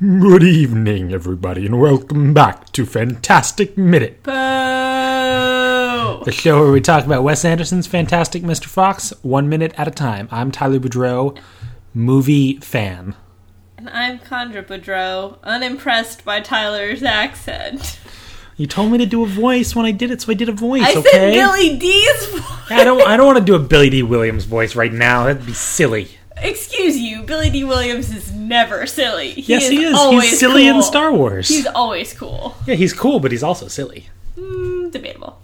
Good 0.00 0.42
evening, 0.42 1.12
everybody, 1.12 1.66
and 1.66 1.80
welcome 1.80 2.34
back 2.34 2.72
to 2.72 2.84
Fantastic 2.84 3.78
Minute, 3.78 4.24
Boo! 4.24 4.32
the 6.24 6.32
show 6.32 6.64
where 6.64 6.72
we 6.72 6.80
talk 6.80 7.06
about 7.06 7.22
Wes 7.22 7.44
Anderson's 7.44 7.86
Fantastic 7.86 8.42
Mr. 8.42 8.64
Fox 8.64 9.12
one 9.22 9.48
minute 9.48 9.72
at 9.78 9.86
a 9.86 9.92
time. 9.92 10.26
I'm 10.32 10.50
Tyler 10.50 10.80
Boudreau, 10.80 11.38
movie 11.94 12.56
fan. 12.56 13.14
And 13.78 13.88
I'm 13.88 14.18
Chandra 14.18 14.64
Boudreau, 14.64 15.38
unimpressed 15.44 16.24
by 16.24 16.40
Tyler's 16.40 17.04
accent. 17.04 18.00
You 18.56 18.66
told 18.66 18.90
me 18.90 18.98
to 18.98 19.06
do 19.06 19.22
a 19.22 19.28
voice 19.28 19.76
when 19.76 19.86
I 19.86 19.92
did 19.92 20.10
it, 20.10 20.22
so 20.22 20.32
I 20.32 20.34
did 20.34 20.48
a 20.48 20.52
voice. 20.52 20.82
I 20.82 20.94
okay, 20.96 21.08
said 21.08 21.34
Billy 21.34 21.76
Dee's 21.78 22.26
voice. 22.26 22.70
I 22.70 22.82
don't. 22.82 23.00
I 23.06 23.16
don't 23.16 23.26
want 23.26 23.38
to 23.38 23.44
do 23.44 23.54
a 23.54 23.60
Billy 23.60 23.90
Dee 23.90 24.02
Williams 24.02 24.44
voice 24.44 24.74
right 24.74 24.92
now. 24.92 25.24
That'd 25.24 25.46
be 25.46 25.52
silly. 25.52 26.18
Excuse 26.36 26.98
you, 26.98 27.22
Billy 27.22 27.48
Dee 27.50 27.64
Williams 27.64 28.14
is 28.14 28.32
never 28.32 28.86
silly. 28.86 29.30
He 29.32 29.42
yes, 29.42 29.68
he 29.68 29.82
is. 29.84 29.94
Always 29.96 30.30
He's 30.30 30.38
silly 30.40 30.66
in. 30.66 30.82
Star 30.82 31.12
Wars. 31.12 31.48
He's 31.48 31.66
always 31.66 32.12
cool. 32.12 32.56
yeah, 32.66 32.74
he's 32.74 32.92
cool, 32.92 33.20
but 33.20 33.30
he's 33.32 33.42
also 33.42 33.68
silly. 33.68 34.08
Hmm, 34.38 34.90
debatable. 34.90 35.40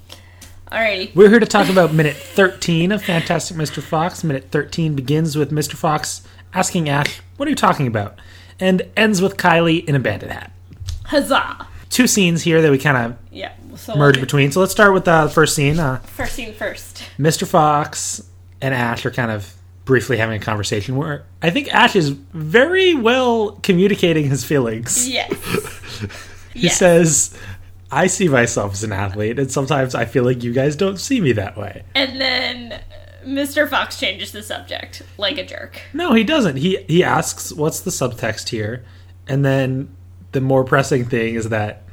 Alrighty. 0.71 1.15
We're 1.15 1.31
here 1.31 1.41
to 1.41 1.47
talk 1.47 1.69
about 1.69 1.93
minute 1.95 2.17
13 2.17 2.93
of 2.93 3.03
Fantastic 3.03 3.57
Mr. 3.57 3.83
Fox. 3.83 4.23
Minute 4.23 4.49
13 4.51 4.95
begins 4.95 5.37
with 5.37 5.51
Mr. 5.51 5.75
Fox 5.75 6.23
asking 6.55 6.89
Ash, 6.89 7.21
What 7.37 7.47
are 7.47 7.51
you 7.51 7.57
talking 7.57 7.87
about? 7.87 8.19
and 8.59 8.83
ends 8.97 9.23
with 9.23 9.37
Kylie 9.39 9.85
in 9.87 9.95
a 9.95 9.99
bandit 9.99 10.31
hat. 10.31 10.53
Huzzah! 11.07 11.67
Two 11.89 12.07
scenes 12.07 12.43
here 12.43 12.61
that 12.63 12.71
we 12.71 12.79
kind 12.79 12.97
of 12.97 13.17
Yeah. 13.33 13.53
So 13.77 13.97
merge 13.97 14.17
we'll 14.17 14.27
between. 14.27 14.53
So 14.53 14.61
let's 14.61 14.71
start 14.73 14.93
with 14.93 15.09
uh, 15.09 15.25
the 15.27 15.31
first 15.33 15.55
scene. 15.55 15.79
Uh, 15.81 15.97
First 16.01 16.35
scene 16.35 16.53
first. 16.53 17.03
Mr. 17.19 17.47
Fox 17.47 18.23
and 18.61 18.75
Ash 18.75 19.07
are 19.07 19.11
kind 19.11 19.31
of 19.31 19.55
briefly 19.91 20.17
having 20.17 20.41
a 20.41 20.45
conversation 20.45 20.95
where 20.95 21.25
I 21.43 21.51
think 21.51 21.67
Ash 21.75 21.97
is 21.97 22.11
very 22.11 22.95
well 22.95 23.59
communicating 23.65 24.31
his 24.31 24.45
feelings. 24.45 25.09
Yes. 25.09 26.07
He 26.53 26.63
yes. 26.67 26.79
says, 26.79 27.39
I 27.93 28.09
see 28.09 28.29
myself 28.29 28.73
as 28.73 28.83
an 28.83 28.93
athlete, 28.93 29.39
and 29.39 29.51
sometimes 29.51 29.95
I 29.95 30.05
feel 30.05 30.25
like 30.25 30.43
you 30.43 30.53
guys 30.53 30.75
don't 30.75 30.99
see 30.99 31.21
me 31.21 31.31
that 31.33 31.57
way. 31.57 31.85
And 31.95 32.21
then 32.21 32.73
uh, 32.73 32.79
Mr. 33.25 33.71
Fox 33.71 34.01
changes 34.01 34.33
the 34.33 34.43
subject 34.43 35.03
like 35.17 35.39
a 35.39 35.47
jerk. 35.47 35.81
No, 35.95 36.13
he 36.13 36.25
doesn't. 36.25 36.57
He 36.57 36.85
he 36.89 37.05
asks, 37.05 37.53
"What's 37.53 37.81
the 37.81 37.93
subtext 37.93 38.49
here?" 38.49 38.85
And 39.29 39.45
then 39.45 39.95
the 40.33 40.41
more 40.41 40.65
pressing 40.65 41.05
thing 41.05 41.37
is 41.37 41.51
that 41.51 41.85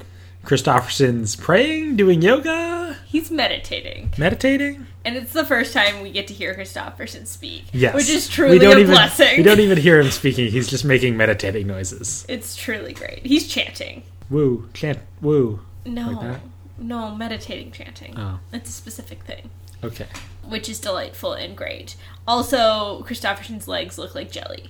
Kristofferson's 0.44 1.36
praying, 1.36 1.98
doing 1.98 2.24
yoga, 2.24 2.77
He's 3.10 3.32
meditating. 3.32 4.12
meditating. 4.18 4.86
And 5.06 5.16
it's 5.16 5.32
the 5.32 5.46
first 5.46 5.72
time 5.74 6.02
we 6.02 6.12
get 6.12 6.28
to 6.28 6.34
hear 6.34 6.54
Kristofferson 6.54 7.26
speak. 7.26 7.64
Yes, 7.72 7.96
Which 7.96 8.10
is 8.10 8.28
truly 8.28 8.58
a 8.66 8.70
even, 8.78 8.88
blessing. 8.88 9.38
We 9.38 9.44
don't 9.44 9.62
even 9.62 9.78
hear 9.78 10.02
him 10.02 10.12
speaking. 10.12 10.52
He's 10.52 10.68
just 10.68 10.84
making 10.84 11.16
meditating 11.16 11.68
noises. 11.68 12.26
It's 12.28 12.56
truly 12.58 12.92
great. 12.94 13.26
He's 13.26 13.48
chanting. 13.48 14.04
Woo, 14.30 14.70
chant, 14.74 15.00
woo. 15.22 15.62
No. 15.86 16.10
Like 16.12 16.22
that? 16.22 16.42
No, 16.80 17.16
meditating 17.16 17.72
chanting. 17.72 18.14
Oh. 18.20 18.40
It's 18.52 18.70
a 18.70 18.74
specific 18.74 19.24
thing, 19.24 19.50
Okay. 19.84 20.08
which 20.46 20.68
is 20.68 20.78
delightful 20.80 21.32
and 21.32 21.56
great. 21.56 21.96
Also, 22.28 23.04
Kristofferson's 23.08 23.70
legs 23.70 23.98
look 23.98 24.16
like 24.16 24.32
jelly. 24.32 24.70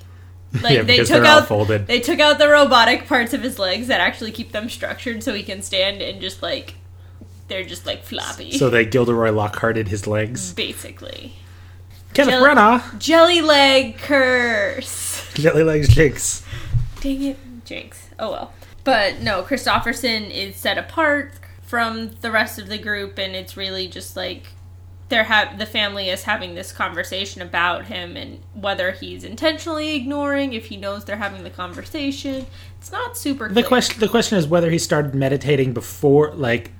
Like 0.61 0.73
Yeah, 0.77 0.83
they 0.83 1.03
took 1.03 1.25
out 1.25 1.47
folded. 1.47 1.87
they 1.87 1.99
took 1.99 2.19
out 2.21 2.37
the 2.37 2.47
robotic 2.47 3.05
parts 3.07 3.33
of 3.33 3.41
his 3.41 3.59
legs 3.59 3.87
that 3.87 3.99
actually 3.99 4.31
keep 4.31 4.53
them 4.53 4.69
structured 4.69 5.21
so 5.21 5.33
he 5.33 5.43
can 5.43 5.61
stand 5.61 6.01
and 6.01 6.21
just 6.21 6.41
like 6.41 6.75
they're 7.47 7.63
just 7.63 7.85
like 7.85 8.03
floppy. 8.03 8.51
So 8.51 8.69
they 8.69 8.85
Gilderoy 8.85 9.31
Lockharted 9.31 9.87
his 9.87 10.07
legs. 10.07 10.53
basically. 10.53 11.33
Kenneth 12.13 12.31
Jelly- 12.33 12.49
Branagh, 12.55 12.99
Jelly 12.99 13.41
leg 13.41 13.97
curse. 13.97 15.29
jelly 15.35 15.63
legs 15.63 15.87
jinx. 15.93 16.43
Dang 17.01 17.21
it, 17.23 17.37
Jinx. 17.65 18.09
Oh 18.19 18.31
well. 18.31 18.53
But 18.83 19.19
no, 19.21 19.43
Kristofferson 19.43 20.31
is 20.31 20.55
set 20.55 20.77
apart 20.77 21.33
from 21.61 22.11
the 22.21 22.31
rest 22.31 22.57
of 22.57 22.69
the 22.69 22.77
group, 22.77 23.17
and 23.19 23.35
it's 23.35 23.57
really 23.57 23.87
just 23.87 24.15
like 24.15 24.47
they're 25.09 25.25
have 25.25 25.57
the 25.59 25.65
family 25.65 26.09
is 26.09 26.23
having 26.23 26.55
this 26.55 26.71
conversation 26.71 27.41
about 27.41 27.85
him 27.85 28.17
and 28.17 28.39
whether 28.53 28.91
he's 28.91 29.23
intentionally 29.23 29.95
ignoring, 29.95 30.53
if 30.53 30.65
he 30.67 30.77
knows 30.77 31.05
they're 31.05 31.17
having 31.17 31.43
the 31.43 31.49
conversation. 31.49 32.45
It's 32.79 32.91
not 32.91 33.17
super. 33.17 33.47
The 33.47 33.55
clear. 33.55 33.67
question 33.67 33.99
the 33.99 34.09
question 34.09 34.37
is 34.37 34.47
whether 34.47 34.69
he 34.71 34.77
started 34.79 35.13
meditating 35.13 35.73
before 35.73 36.33
like 36.33 36.71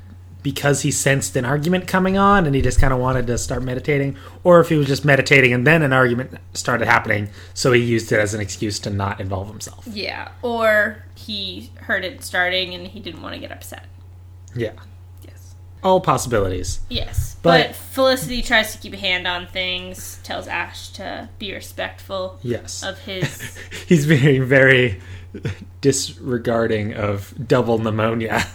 because 0.43 0.81
he 0.83 0.91
sensed 0.91 1.35
an 1.35 1.43
argument 1.45 1.87
coming 1.87 2.17
on 2.17 2.45
and 2.45 2.55
he 2.55 2.61
just 2.61 2.79
kind 2.79 2.93
of 2.93 2.99
wanted 2.99 3.27
to 3.27 3.37
start 3.37 3.61
meditating 3.63 4.15
or 4.43 4.59
if 4.59 4.69
he 4.69 4.75
was 4.75 4.87
just 4.87 5.03
meditating 5.03 5.51
and 5.51 5.67
then 5.67 5.81
an 5.81 5.91
argument 5.91 6.37
started 6.53 6.85
happening 6.87 7.27
so 7.53 7.71
he 7.73 7.81
used 7.81 8.11
it 8.11 8.19
as 8.19 8.33
an 8.33 8.39
excuse 8.39 8.79
to 8.79 8.89
not 8.89 9.19
involve 9.19 9.47
himself. 9.49 9.85
Yeah, 9.87 10.29
or 10.41 11.03
he 11.15 11.71
heard 11.81 12.05
it 12.05 12.23
starting 12.23 12.73
and 12.73 12.87
he 12.87 12.99
didn't 12.99 13.21
want 13.21 13.33
to 13.33 13.39
get 13.39 13.51
upset. 13.51 13.85
Yeah. 14.55 14.73
Yes. 15.23 15.55
All 15.83 15.99
possibilities. 16.01 16.79
Yes, 16.89 17.35
But- 17.41 17.67
but, 17.67 17.75
Felicity 17.75 18.41
tries 18.41 18.71
to 18.73 18.77
keep 18.77 18.93
a 18.93 18.97
hand 18.97 19.27
on 19.27 19.47
things, 19.47 20.19
tells 20.23 20.47
Ash 20.47 20.89
to 20.89 21.29
be 21.39 21.53
respectful 21.53 22.39
Yes. 22.41 22.83
of 22.83 22.99
his 22.99 23.57
He's 23.87 24.05
being 24.05 24.45
very 24.45 25.01
disregarding 25.81 26.93
of 26.93 27.33
double 27.47 27.77
pneumonia. 27.79 28.45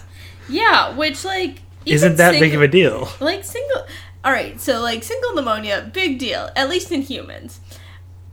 Yeah, 0.49 0.95
which 0.95 1.23
like 1.23 1.61
Isn't 1.85 2.17
that 2.17 2.39
big 2.39 2.53
of 2.55 2.61
a 2.61 2.67
deal? 2.67 3.09
Like 3.19 3.43
single. 3.43 3.85
All 4.23 4.31
right, 4.31 4.59
so 4.59 4.81
like 4.81 5.03
single 5.03 5.33
pneumonia, 5.35 5.89
big 5.93 6.17
deal. 6.19 6.49
At 6.55 6.69
least 6.69 6.91
in 6.91 7.01
humans. 7.01 7.59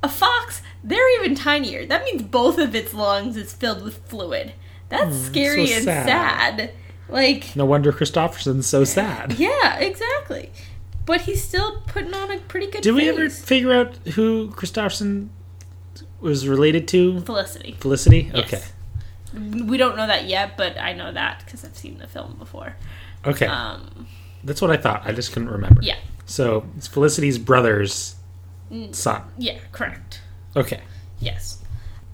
A 0.02 0.08
fox, 0.08 0.62
they're 0.82 1.20
even 1.20 1.34
tinier. 1.34 1.84
That 1.86 2.04
means 2.04 2.22
both 2.22 2.58
of 2.58 2.74
its 2.74 2.94
lungs 2.94 3.36
is 3.36 3.52
filled 3.52 3.82
with 3.82 3.98
fluid. 4.08 4.54
That's 4.88 5.16
scary 5.16 5.62
Hmm, 5.62 5.66
so 5.66 5.74
and 5.76 5.84
sad. 5.84 6.06
sad. 6.06 6.70
Like, 7.08 7.54
No 7.56 7.64
wonder 7.64 7.92
Kristofferson's 7.92 8.66
so 8.66 8.84
sad. 8.84 9.32
yeah, 9.38 9.78
exactly. 9.78 10.50
But 11.06 11.22
he's 11.22 11.42
still 11.42 11.80
putting 11.88 12.14
on 12.14 12.30
a 12.30 12.38
pretty 12.38 12.68
good. 12.68 12.82
Did 12.82 12.94
we 12.94 13.08
ever 13.08 13.28
figure 13.28 13.72
out 13.72 13.96
who 14.14 14.50
Kristofferson 14.50 15.28
was 16.20 16.46
related 16.46 16.86
to? 16.88 17.20
Felicity? 17.22 17.76
Felicity? 17.80 18.30
Yes. 18.32 18.44
Okay. 18.46 18.62
We 19.64 19.76
don't 19.76 19.96
know 19.96 20.06
that 20.06 20.26
yet, 20.26 20.56
but 20.56 20.78
I 20.78 20.92
know 20.92 21.12
that 21.12 21.42
because 21.44 21.64
I've 21.64 21.76
seen 21.76 21.98
the 21.98 22.06
film 22.08 22.36
before. 22.38 22.76
Okay. 23.26 23.46
Um, 23.46 24.06
That's 24.44 24.62
what 24.62 24.70
I 24.70 24.76
thought. 24.76 25.02
I 25.04 25.12
just 25.12 25.32
couldn't 25.32 25.50
remember. 25.50 25.80
yeah, 25.82 25.96
So 26.26 26.66
it's 26.76 26.86
Felicity's 26.86 27.38
brother's 27.38 28.16
son. 28.92 29.22
yeah, 29.38 29.58
correct. 29.72 30.20
Okay. 30.56 30.80
Yes. 31.20 31.62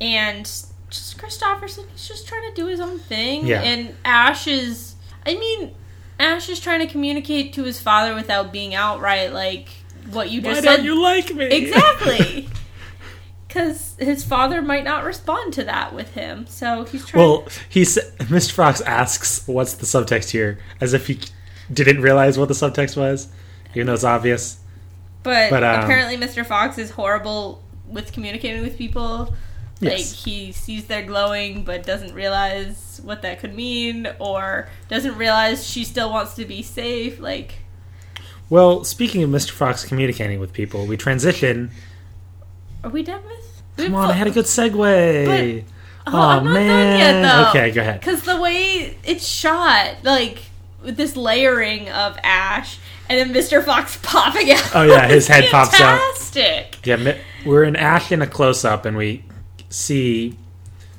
And 0.01 0.45
just 0.91 1.17
Kristofferson, 1.19 1.85
he's 1.93 2.09
just 2.09 2.27
trying 2.27 2.49
to 2.51 2.55
do 2.55 2.67
his 2.67 2.81
own 2.81 2.99
thing. 2.99 3.47
Yeah. 3.47 3.63
And 3.63 3.95
Ash 4.05 4.47
is, 4.47 4.95
I 5.25 5.35
mean, 5.35 5.75
Ash 6.19 6.49
is 6.49 6.59
trying 6.61 6.81
to 6.81 6.87
communicate 6.87 7.53
to 7.55 7.63
his 7.65 7.81
father 7.81 8.15
without 8.15 8.53
being 8.53 8.75
outright 8.75 9.33
like 9.33 9.69
what 10.11 10.31
you 10.31 10.41
Why 10.43 10.55
just 10.55 10.65
don't 10.65 10.77
said. 10.77 10.85
you 10.85 11.01
like 11.03 11.35
me? 11.35 11.45
exactly. 11.47 12.49
Because 13.57 13.97
his 13.99 14.23
father 14.23 14.61
might 14.61 14.85
not 14.85 15.03
respond 15.05 15.55
to 15.55 15.65
that 15.65 15.95
with 15.95 16.13
him. 16.13 16.47
So 16.47 16.85
he's 16.85 17.07
trying. 17.07 17.25
well, 17.27 17.49
he's 17.71 17.97
Mr. 18.19 18.53
Fox 18.53 18.83
asks, 18.83 19.47
"What's 19.47 19.73
the 19.73 19.87
subtext 19.87 20.29
here?" 20.31 20.59
As 20.79 20.93
if 20.93 21.07
he 21.07 21.21
didn't 21.73 22.03
realize 22.03 22.39
what 22.39 22.49
the 22.49 22.55
subtext 22.55 22.99
was, 22.99 23.29
even 23.75 23.87
though 23.87 23.95
it's 23.95 24.05
obvious. 24.05 24.59
but 25.23 25.49
but, 25.49 25.65
um, 25.65 25.85
apparently, 25.85 26.19
Mr. 26.19 26.45
Fox 26.45 26.77
is 26.77 26.91
horrible 26.91 27.63
with 27.89 28.13
communicating 28.13 28.61
with 28.61 28.77
people. 28.77 29.35
Like 29.81 29.99
Yes. 29.99 30.25
he 30.25 30.53
sees 30.53 30.85
they're 30.87 31.03
glowing 31.03 31.63
but 31.65 31.83
doesn't 31.83 32.13
realize 32.15 33.01
what 33.05 33.23
that 33.23 33.41
could 33.41 33.55
mean 33.55 34.07
or 34.19 34.69
doesn't 34.89 35.17
realize 35.17 35.67
she 35.67 35.85
still 35.85 36.11
wants 36.11 36.35
to 36.35 36.45
be 36.47 36.63
safe 36.63 37.21
like 37.21 37.57
Well, 38.49 38.85
speaking 38.85 39.23
of 39.23 39.29
Mr. 39.31 39.51
Fox 39.51 39.85
communicating 39.85 40.41
with 40.41 40.53
people, 40.53 40.87
we 40.87 40.97
transition. 40.99 41.71
Are 42.87 42.91
we 42.91 43.03
done 43.03 43.23
with 43.25 43.63
Come 43.77 43.95
on, 43.95 44.09
I 44.11 44.13
had 44.15 44.27
a 44.27 44.31
good 44.31 44.45
segue. 44.47 45.65
oh, 46.07 46.11
I'm 46.19 46.45
not 46.45 46.55
done 46.55 46.99
yet 46.99 47.23
though 47.23 47.49
Okay, 47.51 47.71
go 47.73 47.81
ahead. 47.83 48.01
because 48.01 48.23
the 48.23 48.41
way 48.41 48.97
it's 49.05 49.27
shot 49.27 49.97
like 50.03 50.39
with 50.83 50.97
this 50.97 51.17
layering 51.17 51.89
of 51.91 52.17
ash 52.23 52.79
and 53.09 53.19
then 53.19 53.35
Mr. 53.43 53.63
Fox 53.65 53.99
popping 54.03 54.51
out 54.53 54.71
Oh, 54.75 54.83
yeah, 54.83 55.07
his 55.07 55.25
is 55.25 55.29
head 55.29 55.51
pops 55.51 55.79
out. 55.81 55.99
fantastic 55.99 56.79
Yeah, 56.87 57.17
we're 57.45 57.65
in 57.65 57.77
Ash 57.77 58.11
in 58.13 58.23
a 58.23 58.27
close 58.27 58.65
up, 58.65 58.85
and 58.85 58.97
we 58.97 59.25
see 59.69 60.37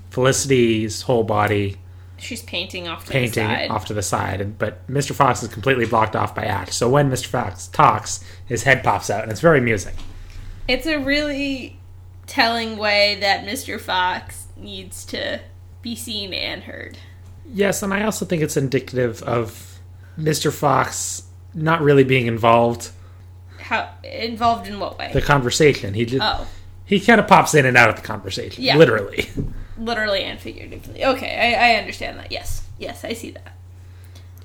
Felicity's 0.10 1.02
whole 1.04 1.24
body 1.24 1.78
she's 2.20 2.42
painting 2.44 2.88
off 2.88 3.06
to 3.06 3.12
painting 3.12 3.48
the 3.48 3.54
side 3.56 3.70
off 3.70 3.86
to 3.86 3.94
the 3.94 4.02
side, 4.02 4.42
and, 4.42 4.58
but 4.58 4.86
Mr. 4.88 5.14
Fox 5.14 5.44
is 5.44 5.50
completely 5.50 5.86
blocked 5.86 6.16
off 6.16 6.34
by 6.34 6.44
Ash. 6.46 6.74
So 6.76 6.90
when 6.90 7.10
Mr. 7.12 7.28
Fox 7.28 7.68
talks, 7.68 8.24
his 8.46 8.64
head 8.64 8.84
pops 8.84 9.10
out, 9.10 9.24
and 9.24 9.32
it's 9.32 9.42
very 9.42 9.60
amusing. 9.60 9.94
It's 10.68 10.86
a 10.88 10.98
really 10.98 11.77
telling 12.28 12.78
way 12.78 13.18
that 13.22 13.46
Mr. 13.46 13.80
Fox 13.80 14.46
needs 14.56 15.06
to 15.06 15.40
be 15.82 15.96
seen 15.96 16.34
and 16.34 16.64
heard. 16.64 16.98
Yes, 17.52 17.82
and 17.82 17.94
I 17.94 18.04
also 18.04 18.26
think 18.26 18.42
it's 18.44 18.58
indicative 18.58 19.24
of 19.24 19.80
Mr. 20.20 20.52
Fox 20.52 21.24
not 21.54 21.82
really 21.82 22.04
being 22.04 22.28
involved 22.28 22.90
How 23.60 23.90
involved 24.04 24.68
in 24.68 24.80
what 24.80 25.00
way? 25.00 25.12
the 25.14 25.22
conversation. 25.22 25.94
He 25.94 26.06
just 26.06 26.24
oh, 26.24 26.46
he 26.86 27.00
kind 27.00 27.20
of 27.20 27.28
pops 27.28 27.54
in 27.56 27.66
and 27.66 27.78
out 27.78 27.90
of 27.90 27.96
the 27.96 28.02
conversation, 28.02 28.64
Yeah. 28.64 28.76
literally. 28.78 29.30
literally 29.78 30.24
and 30.24 30.40
figuratively. 30.40 31.04
Okay, 31.06 31.56
I, 31.56 31.72
I 31.72 31.76
understand 31.76 32.20
that. 32.20 32.32
Yes, 32.32 32.66
yes, 32.78 33.04
I 33.06 33.14
see 33.14 33.32
that. 33.32 33.54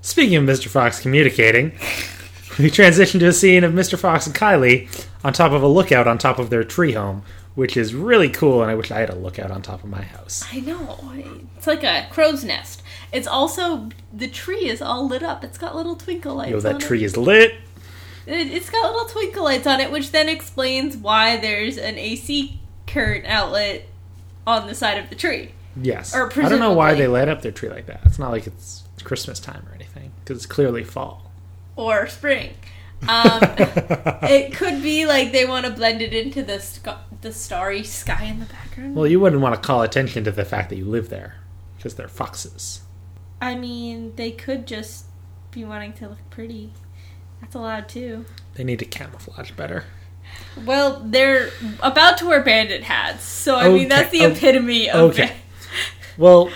Speaking 0.01 0.37
of 0.37 0.45
Mr. 0.45 0.69
Fox 0.69 1.01
communicating, 1.01 1.73
we 2.59 2.71
transition 2.71 3.19
to 3.21 3.27
a 3.27 3.33
scene 3.33 3.65
of 3.65 3.73
Mr. 3.73 3.99
Fox 3.99 4.27
and 4.27 4.35
Kylie 4.35 4.89
on 5.25 5.33
top 5.33 5.53
of 5.53 5.63
a 5.63 5.69
lookout 5.69 6.07
on 6.09 6.19
top 6.19 6.39
of 6.39 6.51
their 6.51 6.65
tree 6.65 6.93
home, 6.93 7.23
which 7.55 7.77
is 7.77 7.95
really 7.95 8.29
cool, 8.29 8.63
and 8.63 8.71
I 8.71 8.75
wish 8.75 8.91
I 8.91 9.01
had 9.01 9.11
a 9.11 9.15
lookout 9.15 9.51
on 9.51 9.63
top 9.63 9.83
of 9.85 9.91
my 9.91 10.03
house. 10.03 10.45
I 10.53 10.61
know. 10.61 10.99
It's 11.57 11.67
like 11.67 11.83
a 11.85 12.07
crow's 12.11 12.45
nest. 12.45 12.83
It's 13.13 13.27
also 13.27 13.89
the 14.13 14.29
tree 14.29 14.69
is 14.69 14.81
all 14.81 15.07
lit 15.07 15.23
up. 15.23 15.45
It's 15.45 15.59
got 15.59 15.77
little 15.77 15.97
twinkle 15.97 16.35
lights. 16.37 16.51
Yo, 16.51 16.61
that 16.61 16.75
on 16.75 16.81
tree 16.81 17.05
is 17.05 17.17
lit. 17.17 17.53
It. 17.53 17.59
It, 18.33 18.53
it's 18.53 18.71
got 18.71 18.91
little 18.93 19.09
twinkle 19.09 19.45
lights 19.45 19.67
on 19.67 19.81
it, 19.81 19.91
which 19.91 20.13
then 20.13 20.29
explains 20.29 20.97
why 20.97 21.37
there's 21.37 21.77
an 21.77 21.99
AC 21.99 22.59
current 22.87 23.27
outlet 23.27 23.87
on 24.47 24.67
the 24.67 24.75
side 24.75 24.99
of 24.99 25.09
the 25.11 25.17
tree. 25.17 25.53
Yes. 25.77 26.15
Or 26.15 26.31
I 26.41 26.49
don't 26.49 26.59
know 26.59 26.73
why 26.73 26.95
they 26.95 27.07
light 27.07 27.29
up 27.29 27.43
their 27.43 27.53
tree 27.53 27.69
like 27.69 27.87
that. 27.87 28.01
It's 28.05 28.19
not 28.19 28.31
like 28.31 28.47
it's 28.47 28.85
Christmas 29.05 29.41
time 29.41 29.67
or 29.71 29.75
anything, 29.75 30.13
because 30.21 30.37
it's 30.39 30.47
clearly 30.47 30.85
fall. 30.85 31.31
or 31.77 32.07
spring. 32.07 32.55
Um, 33.09 33.41
it 34.23 34.55
could 34.55 34.83
be 34.83 35.07
like 35.07 35.33
they 35.33 35.45
want 35.45 35.67
to 35.67 35.73
blend 35.73 36.03
it 36.03 36.13
into 36.15 36.43
the 36.43 36.61
sc- 36.61 36.87
the 37.23 37.33
starry 37.33 37.83
sky 37.85 38.25
in 38.25 38.41
the 38.41 38.47
background. 38.47 38.95
Well, 38.95 39.07
you 39.07 39.19
wouldn't 39.21 39.41
want 39.43 39.55
to 39.55 39.61
call 39.67 39.83
attention 39.83 40.25
to 40.25 40.31
the 40.33 40.45
fact 40.45 40.69
that 40.71 40.77
you 40.77 40.85
live 40.85 41.09
there, 41.09 41.37
because 41.77 41.95
they're 41.95 42.09
foxes. 42.09 42.83
I 43.41 43.55
mean, 43.55 44.15
they 44.17 44.31
could 44.31 44.67
just 44.67 45.07
be 45.51 45.65
wanting 45.65 45.93
to 45.95 46.09
look 46.09 46.31
pretty. 46.31 46.73
That's 47.41 47.55
allowed 47.55 47.89
too. 47.89 48.25
They 48.55 48.65
need 48.65 48.79
to 48.81 48.85
camouflage 48.85 49.51
better. 49.53 49.85
Well, 50.65 51.03
they're 51.05 51.51
about 51.83 52.19
to 52.19 52.27
wear 52.27 52.43
bandit 52.43 52.85
hats, 52.85 53.25
so 53.25 53.57
I 53.57 53.69
mean 53.69 53.89
that's 53.89 54.11
the 54.11 54.25
o- 54.25 54.31
epitome 54.31 54.89
of 54.91 55.11
okay. 55.11 55.33
Well, 56.17 56.51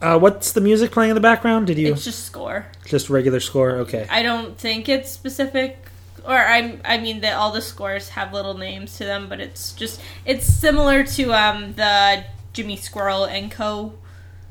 uh, 0.00 0.18
what's 0.18 0.52
the 0.52 0.60
music 0.60 0.92
playing 0.92 1.10
in 1.10 1.14
the 1.14 1.20
background? 1.20 1.66
Did 1.66 1.78
you 1.78 1.92
It's 1.92 2.04
just 2.04 2.24
score. 2.24 2.66
just 2.86 3.10
regular 3.10 3.40
score? 3.40 3.72
Okay. 3.78 4.06
I 4.10 4.22
don't 4.22 4.56
think 4.56 4.88
it's 4.88 5.10
specific, 5.10 5.78
or 6.24 6.36
I 6.38 6.78
I 6.84 6.98
mean 6.98 7.20
that 7.20 7.34
all 7.34 7.52
the 7.52 7.62
scores 7.62 8.10
have 8.10 8.32
little 8.32 8.54
names 8.56 8.96
to 8.98 9.04
them, 9.04 9.28
but 9.28 9.40
it's 9.40 9.72
just 9.72 10.00
it's 10.24 10.46
similar 10.46 11.04
to 11.04 11.32
um 11.32 11.74
the 11.74 12.24
Jimmy 12.52 12.76
Squirrel 12.76 13.24
and 13.24 13.50
Co. 13.50 13.94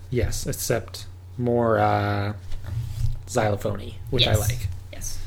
Yes, 0.10 0.46
except 0.46 1.06
more 1.38 1.80
uh, 1.80 2.34
xylophony, 3.28 3.96
which 4.10 4.28
I 4.28 4.36
like. 4.36 4.68
Yes, 4.92 5.18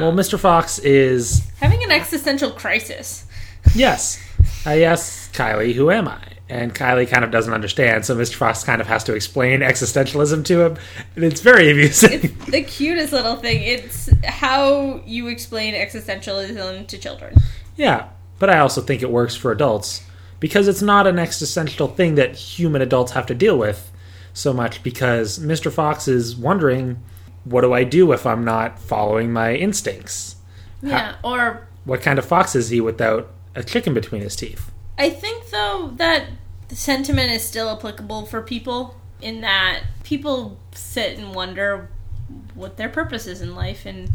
well, 0.00 0.12
Mr. 0.12 0.38
Fox 0.38 0.78
is 0.78 1.44
having 1.60 1.82
an 1.84 1.90
existential 1.90 2.50
crisis. 2.50 3.26
yes. 3.74 4.20
I 4.66 4.82
asked 4.82 5.34
Kylie, 5.34 5.74
"Who 5.74 5.90
am 5.90 6.08
I?" 6.08 6.22
And 6.54 6.72
Kylie 6.72 7.08
kind 7.08 7.24
of 7.24 7.32
doesn't 7.32 7.52
understand, 7.52 8.06
so 8.06 8.14
Mr. 8.16 8.36
Fox 8.36 8.62
kind 8.62 8.80
of 8.80 8.86
has 8.86 9.02
to 9.04 9.12
explain 9.12 9.58
existentialism 9.58 10.44
to 10.44 10.60
him, 10.60 10.76
and 11.16 11.24
it's 11.24 11.40
very 11.40 11.68
amusing. 11.68 12.32
The 12.46 12.62
cutest 12.62 13.12
little 13.12 13.34
thing. 13.34 13.60
It's 13.60 14.08
how 14.24 15.00
you 15.04 15.26
explain 15.26 15.74
existentialism 15.74 16.86
to 16.86 16.96
children. 16.96 17.34
yeah, 17.74 18.10
but 18.38 18.50
I 18.50 18.60
also 18.60 18.80
think 18.80 19.02
it 19.02 19.10
works 19.10 19.34
for 19.34 19.50
adults 19.50 20.04
because 20.38 20.68
it's 20.68 20.80
not 20.80 21.08
an 21.08 21.18
existential 21.18 21.88
thing 21.88 22.14
that 22.14 22.36
human 22.36 22.82
adults 22.82 23.10
have 23.12 23.26
to 23.26 23.34
deal 23.34 23.58
with 23.58 23.90
so 24.32 24.52
much. 24.52 24.80
Because 24.84 25.40
Mr. 25.40 25.72
Fox 25.72 26.06
is 26.06 26.36
wondering, 26.36 27.02
"What 27.42 27.62
do 27.62 27.72
I 27.72 27.82
do 27.82 28.12
if 28.12 28.24
I'm 28.26 28.44
not 28.44 28.78
following 28.78 29.32
my 29.32 29.56
instincts?" 29.56 30.36
Yeah, 30.80 31.16
or 31.24 31.66
What 31.84 32.00
kind 32.00 32.16
of 32.20 32.24
fox 32.24 32.54
is 32.54 32.68
he 32.68 32.80
without 32.80 33.28
a 33.56 33.64
chicken 33.64 33.92
between 33.92 34.22
his 34.22 34.36
teeth? 34.36 34.70
I 34.96 35.10
think 35.10 35.50
though 35.50 35.90
that 35.96 36.26
sentiment 36.74 37.30
is 37.30 37.42
still 37.42 37.70
applicable 37.70 38.26
for 38.26 38.42
people 38.42 38.96
in 39.20 39.40
that 39.40 39.82
people 40.02 40.58
sit 40.72 41.18
and 41.18 41.34
wonder 41.34 41.88
what 42.54 42.76
their 42.76 42.88
purpose 42.88 43.26
is 43.26 43.40
in 43.40 43.54
life 43.54 43.86
and 43.86 44.10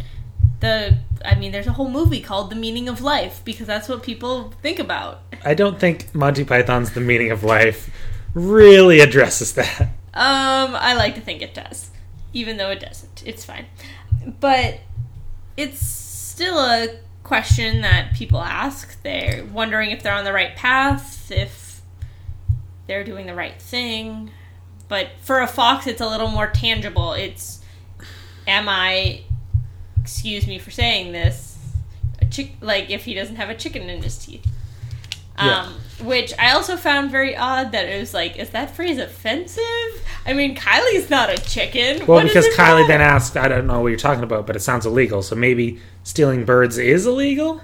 the 0.60 0.98
I 1.24 1.36
mean 1.36 1.52
there's 1.52 1.68
a 1.68 1.74
whole 1.74 1.90
movie 1.90 2.22
called 2.22 2.50
The 2.50 2.56
Meaning 2.56 2.90
of 2.90 3.02
Life 3.02 3.42
because 3.46 3.66
that's 3.66 3.88
what 3.88 4.04
people 4.04 4.54
think 4.62 4.78
about. 4.78 5.22
I 5.46 5.54
don't 5.54 5.80
think 5.80 6.14
Monty 6.14 6.44
Python's 6.44 6.92
The 6.92 7.00
Meaning 7.00 7.32
of 7.32 7.44
Life 7.44 7.90
really 8.34 9.00
addresses 9.00 9.54
that. 9.54 9.82
Um 10.14 10.76
I 10.76 10.96
like 10.96 11.16
to 11.16 11.22
think 11.22 11.42
it 11.42 11.54
does 11.54 11.92
even 12.34 12.58
though 12.58 12.70
it 12.70 12.80
doesn't. 12.80 13.24
It's 13.26 13.44
fine. 13.46 13.66
But 14.40 14.82
it's 15.58 15.80
still 15.80 16.60
a 16.60 17.00
question 17.24 17.82
that 17.82 18.14
people 18.14 18.42
ask. 18.42 19.02
They're 19.02 19.46
wondering 19.46 19.92
if 19.92 20.04
they're 20.04 20.14
on 20.14 20.26
the 20.26 20.34
right 20.34 20.56
path, 20.56 21.32
if 21.32 21.59
they're 22.89 23.06
doing 23.06 23.27
the 23.27 23.36
right 23.36 23.62
thing. 23.62 24.31
But 24.89 25.12
for 25.21 25.39
a 25.39 25.47
fox, 25.47 25.88
it's 25.88 26.01
a 26.01 26.07
little 26.07 26.27
more 26.27 26.47
tangible. 26.47 27.13
It's, 27.13 27.62
am 28.47 28.68
I, 28.68 29.21
excuse 30.01 30.47
me 30.47 30.57
for 30.59 30.71
saying 30.71 31.13
this, 31.13 31.57
a 32.19 32.25
chick, 32.25 32.53
like 32.59 32.89
if 32.89 33.06
he 33.06 33.13
doesn't 33.13 33.38
have 33.38 33.50
a 33.50 33.56
chicken 33.56 33.89
in 33.89 34.01
his 34.01 34.18
teeth. 34.18 34.45
Yeah. 35.38 35.62
Um, 35.62 35.75
which 36.03 36.33
I 36.38 36.51
also 36.51 36.75
found 36.75 37.12
very 37.12 37.38
odd 37.38 37.71
that 37.71 37.88
it 37.88 38.00
was 38.00 38.13
like, 38.13 38.38
is 38.38 38.50
that 38.50 38.75
phrase 38.75 38.97
offensive? 38.97 39.63
I 40.25 40.33
mean, 40.33 40.56
Kylie's 40.56 41.09
not 41.09 41.30
a 41.30 41.38
chicken. 41.38 42.06
Well, 42.07 42.18
What 42.18 42.27
because 42.27 42.47
Kylie 42.47 42.81
matter? 42.81 42.88
then 42.88 43.01
asked, 43.01 43.38
I 43.38 43.47
don't 43.47 43.68
know 43.68 43.80
what 43.80 43.88
you're 43.88 43.97
talking 43.97 44.24
about, 44.24 44.47
but 44.47 44.56
it 44.56 44.62
sounds 44.62 44.86
illegal. 44.86 45.21
So 45.21 45.36
maybe 45.36 45.80
stealing 46.03 46.44
birds 46.44 46.77
is 46.77 47.06
illegal? 47.06 47.62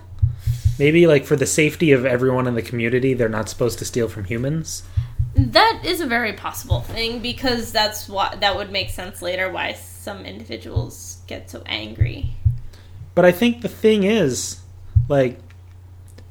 Maybe, 0.78 1.08
like, 1.08 1.26
for 1.26 1.36
the 1.36 1.46
safety 1.46 1.92
of 1.92 2.06
everyone 2.06 2.48
in 2.48 2.56
the 2.56 2.62
community, 2.62 3.14
they're 3.14 3.30
not 3.30 3.50
supposed 3.50 3.80
to 3.80 3.86
steal 3.86 4.08
from 4.08 4.26
humans? 4.26 4.84
That 5.36 5.82
is 5.84 6.00
a 6.02 6.06
very 6.08 6.34
possible 6.34 6.82
thing 6.82 7.20
because 7.20 7.72
that's 7.72 8.08
what 8.08 8.40
that 8.42 8.56
would 8.56 8.72
make 8.72 8.90
sense 8.90 9.22
later 9.22 9.52
why 9.52 9.74
some 9.74 10.26
individuals 10.26 11.18
get 11.28 11.50
so 11.50 11.62
angry. 11.66 12.30
But 13.16 13.26
I 13.26 13.32
think 13.32 13.62
the 13.62 13.70
thing 13.70 14.04
is, 14.04 14.62
like, 15.10 15.40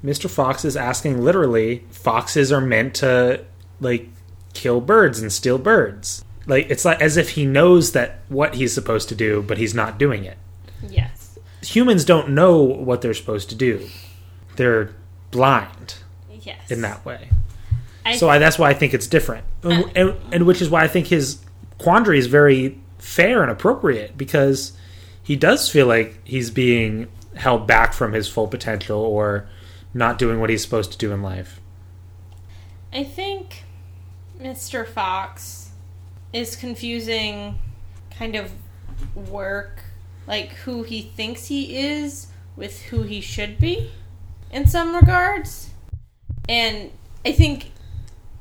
Mr. 0.02 0.28
Fox 0.28 0.64
is 0.64 0.76
asking 0.76 1.22
literally, 1.22 1.84
foxes 1.90 2.50
are 2.52 2.60
meant 2.60 2.94
to, 2.96 3.44
like, 3.80 4.08
kill 4.54 4.80
birds 4.80 5.20
and 5.20 5.32
steal 5.32 5.58
birds. 5.58 6.24
Like, 6.46 6.70
it's 6.70 6.84
like 6.84 7.00
as 7.00 7.16
if 7.16 7.30
he 7.30 7.46
knows 7.46 7.92
that 7.92 8.20
what 8.28 8.54
he's 8.54 8.72
supposed 8.74 9.08
to 9.10 9.14
do, 9.14 9.42
but 9.42 9.58
he's 9.58 9.74
not 9.74 9.98
doing 9.98 10.24
it. 10.24 10.36
Yes. 10.88 11.38
Humans 11.62 12.04
don't 12.04 12.30
know 12.30 12.58
what 12.58 13.00
they're 13.00 13.14
supposed 13.14 13.48
to 13.50 13.54
do. 13.54 13.88
They're 14.56 14.94
blind 15.30 15.94
Yes. 16.30 16.70
in 16.70 16.82
that 16.82 17.04
way. 17.04 17.30
I, 18.04 18.16
So 18.16 18.28
I, 18.28 18.38
that's 18.38 18.58
why 18.58 18.70
I 18.70 18.74
think 18.74 18.94
it's 18.94 19.06
different, 19.06 19.44
uh. 19.64 19.70
and, 19.70 19.96
and, 19.96 20.16
and 20.32 20.46
which 20.46 20.60
is 20.60 20.68
why 20.68 20.82
I 20.82 20.88
think 20.88 21.06
his 21.06 21.44
quandary 21.78 22.18
is 22.18 22.26
very 22.26 22.80
fair 22.98 23.42
and 23.42 23.50
appropriate 23.50 24.16
because 24.16 24.72
he 25.22 25.36
does 25.36 25.68
feel 25.68 25.86
like 25.86 26.20
he's 26.24 26.50
being 26.50 27.08
held 27.34 27.66
back 27.66 27.92
from 27.92 28.12
his 28.12 28.28
full 28.28 28.46
potential 28.46 29.00
or 29.00 29.48
not 29.92 30.18
doing 30.18 30.40
what 30.40 30.50
he's 30.50 30.62
supposed 30.62 30.92
to 30.92 30.98
do 30.98 31.12
in 31.12 31.22
life. 31.22 31.60
I 32.92 33.04
think 33.04 33.64
Mr. 34.38 34.86
Fox 34.86 35.70
is 36.32 36.56
confusing 36.56 37.58
kind 38.10 38.36
of 38.36 38.52
work, 39.14 39.82
like 40.26 40.50
who 40.50 40.82
he 40.82 41.02
thinks 41.02 41.46
he 41.46 41.78
is 41.78 42.28
with 42.56 42.82
who 42.82 43.02
he 43.02 43.20
should 43.20 43.58
be 43.58 43.90
in 44.50 44.66
some 44.66 44.94
regards. 44.94 45.70
And 46.48 46.90
I 47.24 47.32
think 47.32 47.72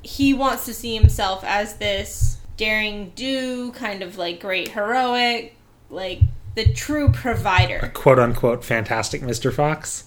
he 0.03 0.33
wants 0.33 0.65
to 0.65 0.74
see 0.74 0.95
himself 0.95 1.43
as 1.43 1.75
this 1.77 2.38
daring 2.57 3.12
do, 3.15 3.72
kind 3.72 4.01
of 4.01 4.17
like 4.17 4.39
great 4.39 4.69
heroic, 4.69 5.55
like 5.89 6.19
the 6.55 6.72
true 6.74 7.12
provider. 7.12 7.91
Quote 7.93 8.19
unquote 8.19 8.63
fantastic 8.63 9.22
Mr. 9.22 9.53
Fox. 9.53 10.05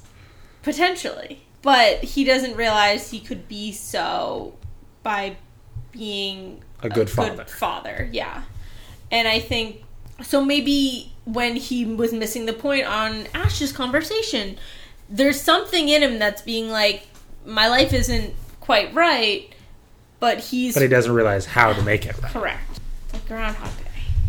Potentially. 0.63 1.43
But 1.63 2.05
he 2.05 2.25
doesn't 2.25 2.57
realize 2.57 3.11
he 3.11 3.21
could 3.21 3.49
be 3.49 3.73
so 3.73 4.55
by 5.03 5.37
being 5.91 6.63
A 6.83 6.89
good 6.89 7.11
father. 7.11 7.37
good 7.37 7.51
father, 7.51 8.09
yeah. 8.13 8.43
And 9.11 9.27
I 9.27 9.41
think 9.41 9.83
so 10.23 10.45
maybe 10.45 11.13
when 11.25 11.57
he 11.57 11.85
was 11.85 12.13
missing 12.13 12.47
the 12.47 12.53
point 12.53 12.87
on 12.87 13.27
Ash's 13.35 13.73
conversation, 13.73 14.57
there's 15.09 15.41
something 15.41 15.89
in 15.89 16.03
him 16.03 16.19
that's 16.19 16.43
being 16.43 16.71
like, 16.71 17.07
My 17.45 17.69
life 17.69 17.93
isn't 17.93 18.35
quite 18.61 18.93
right, 18.95 19.53
but 20.21 20.39
he's 20.41 20.75
But 20.75 20.83
he 20.83 20.89
doesn't 20.89 21.13
realize 21.13 21.47
how 21.47 21.73
to 21.73 21.83
make 21.83 22.07
it 22.07 22.21
right. 22.23 22.33
correct. 22.33 22.81
It's 23.05 23.15
like 23.15 23.29
Groundhog 23.29 23.77
Day. 23.79 23.85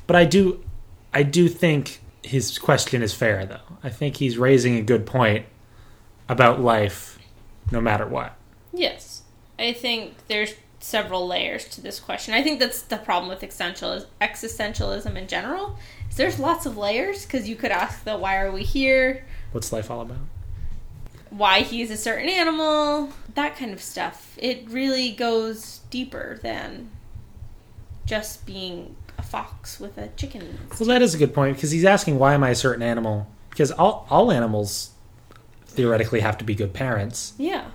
But 0.06 0.15
I 0.15 0.25
do 0.25 0.63
I 1.13 1.24
do 1.24 1.48
think 1.48 2.00
his 2.24 2.58
question 2.58 3.01
is 3.01 3.13
fair 3.13 3.46
though. 3.46 3.77
I 3.84 3.89
think 3.89 4.17
he's 4.17 4.38
raising 4.38 4.75
a 4.75 4.82
good 4.82 5.06
point 5.06 5.46
about 6.29 6.62
life 6.62 7.17
no 7.72 7.82
matter 7.82 8.06
what. 8.08 8.36
Yes. 8.74 9.24
I 9.60 9.74
think 9.74 10.15
there's 10.27 10.53
several 10.79 11.27
layers 11.27 11.65
to 11.70 11.82
this 11.82 12.00
question. 12.00 12.34
I 12.34 12.44
think 12.44 12.60
that's 12.60 12.82
the 12.84 12.98
problem 12.98 13.29
with 13.29 13.41
existentialism 13.41 15.15
in 15.15 15.27
general. 15.27 15.77
Is 16.10 16.15
there's 16.15 16.39
lots 16.39 16.65
of 16.65 16.77
layers 16.77 17.25
because 17.25 17.50
you 17.50 17.56
could 17.56 17.72
ask 17.72 18.03
the 18.03 18.17
why 18.17 18.38
are 18.38 18.51
we 18.51 18.63
here? 18.63 19.25
What's 19.51 19.72
life 19.72 19.89
all 19.89 20.01
about? 20.01 20.17
Why 21.29 21.62
he's 21.62 21.91
a 21.91 21.98
certain 21.98 22.29
animal, 22.29 23.10
that 23.36 23.55
kind 23.55 23.74
of 23.74 23.81
stuff. 23.81 24.38
It 24.38 24.65
really 24.69 25.12
goes 25.12 25.81
deeper 25.89 26.39
than 26.41 26.89
just 28.05 28.46
being 28.46 28.96
a 29.17 29.24
fox 29.24 29.79
with 29.79 29.98
a 29.98 30.10
chicken. 30.10 30.57
Well, 30.79 30.88
that 30.89 31.01
is 31.01 31.13
a 31.13 31.17
good 31.17 31.34
point 31.34 31.57
because 31.57 31.72
he's 31.72 31.86
asking 31.86 32.19
why 32.19 32.34
am 32.34 32.43
I 32.43 32.51
a 32.51 32.55
certain 32.55 32.84
animal? 32.84 33.27
Because 33.50 33.72
all 33.72 34.07
all 34.10 34.31
animals 34.31 34.91
theoretically 35.67 36.22
have 36.22 36.38
to 36.39 36.46
be 36.46 36.55
good 36.55 36.74
parents. 36.74 37.34
Yeah. 37.38 37.65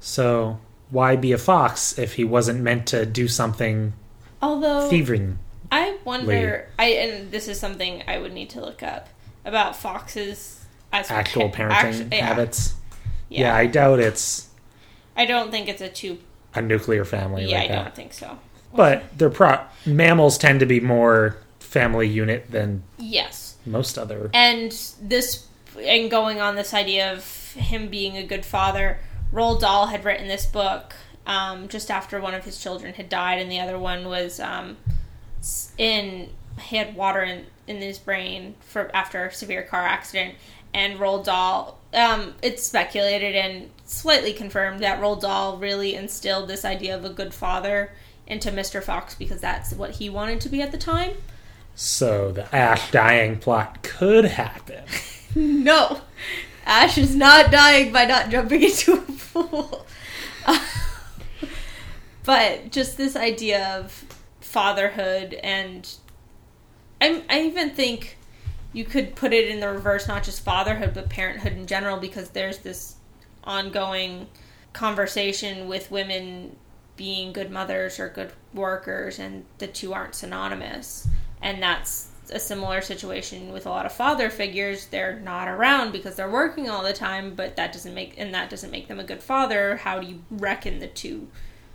So 0.00 0.58
why 0.90 1.16
be 1.16 1.32
a 1.32 1.38
fox 1.38 1.98
if 1.98 2.14
he 2.14 2.24
wasn't 2.24 2.60
meant 2.60 2.86
to 2.88 3.06
do 3.06 3.28
something 3.28 3.92
Although 4.40 4.88
thieving? 4.88 5.38
I 5.70 5.96
wonder, 6.04 6.68
I 6.78 6.86
and 6.88 7.30
this 7.30 7.48
is 7.48 7.58
something 7.58 8.02
I 8.06 8.18
would 8.18 8.32
need 8.32 8.50
to 8.50 8.60
look 8.60 8.82
up 8.82 9.08
about 9.44 9.74
foxes 9.74 10.64
as 10.92 11.10
Actual 11.10 11.48
pa- 11.48 11.68
parenting 11.68 12.12
yeah, 12.12 12.26
habits. 12.26 12.74
Yeah. 13.32 13.40
Yeah. 13.40 13.56
I 13.56 13.66
doubt 13.66 13.98
it's 14.00 14.48
I 15.16 15.26
don't 15.26 15.50
think 15.50 15.68
it's 15.68 15.80
a 15.82 15.88
two. 15.88 16.18
a 16.54 16.62
nuclear 16.62 17.04
family 17.04 17.46
Yeah, 17.46 17.58
like 17.58 17.70
I 17.70 17.74
that. 17.74 17.82
don't 17.84 17.94
think 17.94 18.12
so. 18.12 18.38
But 18.74 19.04
they're 19.18 19.30
pro 19.30 19.58
mammals 19.84 20.38
tend 20.38 20.60
to 20.60 20.66
be 20.66 20.80
more 20.80 21.36
family 21.60 22.08
unit 22.08 22.50
than 22.50 22.82
Yes, 22.98 23.56
most 23.66 23.98
other. 23.98 24.30
and 24.34 24.72
this 25.00 25.46
and 25.80 26.10
going 26.10 26.40
on 26.40 26.54
this 26.56 26.74
idea 26.74 27.12
of 27.12 27.52
him 27.54 27.88
being 27.88 28.16
a 28.16 28.24
good 28.26 28.44
father. 28.44 28.98
Roald 29.32 29.60
Dahl 29.60 29.86
had 29.86 30.04
written 30.04 30.28
this 30.28 30.44
book 30.46 30.94
um, 31.26 31.68
just 31.68 31.90
after 31.90 32.20
one 32.20 32.34
of 32.34 32.44
his 32.44 32.60
children 32.62 32.92
had 32.94 33.08
died, 33.08 33.40
and 33.40 33.50
the 33.50 33.60
other 33.60 33.78
one 33.78 34.04
was 34.06 34.38
um, 34.40 34.76
in 35.78 36.30
he 36.60 36.76
had 36.76 36.94
water 36.94 37.22
in, 37.22 37.46
in 37.66 37.76
his 37.80 37.98
brain 37.98 38.54
for 38.60 38.90
after 38.94 39.24
a 39.26 39.32
severe 39.32 39.62
car 39.62 39.82
accident. 39.82 40.34
And 40.74 40.98
Roald 40.98 41.24
Dahl, 41.24 41.78
um, 41.94 42.34
it's 42.42 42.62
speculated 42.62 43.34
and 43.34 43.70
slightly 43.84 44.32
confirmed 44.32 44.80
that 44.80 45.00
Roald 45.00 45.20
Dahl 45.20 45.58
really 45.58 45.94
instilled 45.94 46.48
this 46.48 46.64
idea 46.64 46.96
of 46.96 47.04
a 47.04 47.10
good 47.10 47.34
father 47.34 47.92
into 48.26 48.50
Mr. 48.50 48.82
Fox 48.82 49.14
because 49.14 49.40
that's 49.40 49.72
what 49.72 49.92
he 49.92 50.08
wanted 50.08 50.40
to 50.40 50.48
be 50.48 50.62
at 50.62 50.72
the 50.72 50.78
time. 50.78 51.12
So 51.74 52.32
the 52.32 52.54
Ash 52.54 52.90
dying 52.90 53.38
plot 53.38 53.82
could 53.82 54.24
happen. 54.24 54.84
No, 55.34 56.02
Ash 56.66 56.98
is 56.98 57.16
not 57.16 57.50
dying 57.50 57.90
by 57.90 58.04
not 58.04 58.28
jumping 58.28 58.64
into 58.64 58.92
a 58.92 59.00
pool. 59.00 59.86
but 62.24 62.70
just 62.70 62.98
this 62.98 63.16
idea 63.16 63.66
of 63.78 64.04
fatherhood, 64.42 65.32
and 65.42 65.88
I, 67.00 67.22
I 67.30 67.40
even 67.44 67.70
think 67.70 68.18
you 68.72 68.84
could 68.84 69.14
put 69.14 69.32
it 69.32 69.48
in 69.48 69.60
the 69.60 69.68
reverse, 69.70 70.08
not 70.08 70.22
just 70.22 70.44
fatherhood, 70.44 70.94
but 70.94 71.08
parenthood 71.08 71.52
in 71.52 71.66
general, 71.66 71.98
because 71.98 72.30
there's 72.30 72.58
this 72.58 72.96
ongoing 73.44 74.28
conversation 74.72 75.68
with 75.68 75.90
women 75.90 76.56
being 76.96 77.32
good 77.32 77.50
mothers 77.50 77.98
or 77.98 78.08
good 78.08 78.32
workers, 78.54 79.18
and 79.18 79.44
the 79.58 79.66
two 79.66 79.92
aren't 79.92 80.14
synonymous. 80.14 81.08
And 81.40 81.62
that's 81.62 82.08
a 82.30 82.38
similar 82.38 82.80
situation 82.80 83.52
with 83.52 83.66
a 83.66 83.68
lot 83.68 83.84
of 83.84 83.92
father 83.92 84.30
figures. 84.30 84.86
They're 84.86 85.18
not 85.20 85.48
around 85.48 85.92
because 85.92 86.16
they're 86.16 86.30
working 86.30 86.70
all 86.70 86.82
the 86.82 86.92
time, 86.92 87.34
but 87.34 87.56
that 87.56 87.72
doesn't 87.72 87.94
make 87.94 88.14
and 88.16 88.32
that 88.34 88.48
doesn't 88.48 88.70
make 88.70 88.88
them 88.88 89.00
a 89.00 89.04
good 89.04 89.22
father. 89.22 89.76
How 89.76 89.98
do 89.98 90.06
you 90.06 90.22
reckon 90.30 90.78
the 90.78 90.86
two 90.86 91.28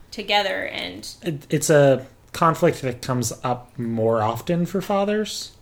together? 0.10 0.66
And 0.66 1.08
It, 1.22 1.46
it's 1.50 1.70
a 1.70 2.08
conflict 2.32 2.82
that 2.82 3.02
comes 3.02 3.34
up 3.44 3.78
more 3.78 4.22
often 4.22 4.66
for 4.66 4.82
fathers 4.82 5.57